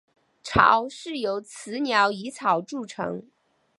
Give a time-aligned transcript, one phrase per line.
[0.41, 3.23] 巢是由雌鸟以草筑成。